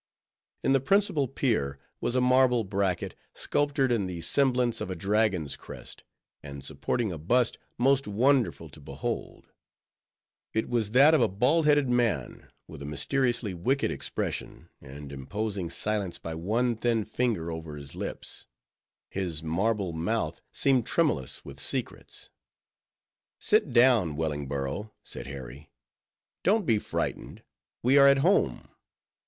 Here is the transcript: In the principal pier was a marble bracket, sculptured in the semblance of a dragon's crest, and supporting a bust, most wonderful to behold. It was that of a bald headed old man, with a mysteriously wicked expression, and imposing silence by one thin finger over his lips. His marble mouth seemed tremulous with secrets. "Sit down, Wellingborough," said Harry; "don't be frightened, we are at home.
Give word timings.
In 0.63 0.73
the 0.73 0.79
principal 0.79 1.27
pier 1.27 1.77
was 1.99 2.15
a 2.15 2.21
marble 2.21 2.63
bracket, 2.63 3.13
sculptured 3.35 3.91
in 3.91 4.07
the 4.07 4.21
semblance 4.23 4.81
of 4.81 4.89
a 4.89 4.95
dragon's 4.95 5.55
crest, 5.55 6.03
and 6.41 6.65
supporting 6.65 7.11
a 7.11 7.19
bust, 7.19 7.59
most 7.77 8.07
wonderful 8.07 8.67
to 8.69 8.81
behold. 8.81 9.51
It 10.55 10.67
was 10.67 10.89
that 10.93 11.13
of 11.13 11.21
a 11.21 11.27
bald 11.27 11.67
headed 11.67 11.85
old 11.85 11.93
man, 11.93 12.49
with 12.67 12.81
a 12.81 12.85
mysteriously 12.87 13.53
wicked 13.53 13.91
expression, 13.91 14.69
and 14.81 15.11
imposing 15.13 15.69
silence 15.69 16.17
by 16.17 16.33
one 16.33 16.75
thin 16.75 17.05
finger 17.05 17.51
over 17.51 17.75
his 17.77 17.93
lips. 17.93 18.47
His 19.11 19.43
marble 19.43 19.93
mouth 19.93 20.41
seemed 20.51 20.87
tremulous 20.87 21.45
with 21.45 21.59
secrets. 21.59 22.31
"Sit 23.37 23.71
down, 23.71 24.15
Wellingborough," 24.15 24.91
said 25.03 25.27
Harry; 25.27 25.69
"don't 26.41 26.65
be 26.65 26.79
frightened, 26.79 27.43
we 27.83 27.99
are 27.99 28.07
at 28.07 28.17
home. 28.25 28.67